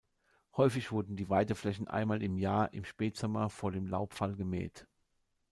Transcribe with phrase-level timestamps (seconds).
[0.57, 4.87] Häufig wurden die Weideflächen einmal im Jahr im Spätsommer vor dem Laubfall gemäht.